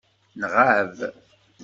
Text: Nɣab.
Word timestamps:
Nɣab. 0.39 0.95